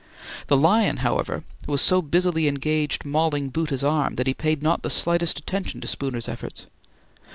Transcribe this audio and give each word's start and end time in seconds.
The 0.47 0.57
lion, 0.57 0.97
however, 1.05 1.43
was 1.67 1.79
so 1.79 2.01
busily 2.01 2.47
engaged 2.47 3.05
mauling 3.05 3.51
Bhoota's 3.51 3.83
arm 3.83 4.15
that 4.15 4.25
he 4.25 4.33
paid 4.33 4.63
not 4.63 4.81
the 4.81 4.89
slightest 4.89 5.37
attention 5.37 5.79
to 5.79 5.87
Spooner's 5.87 6.27
efforts. 6.27 6.65